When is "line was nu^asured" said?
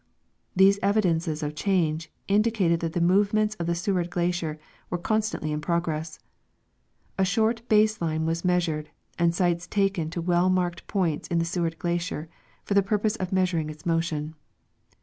8.01-8.87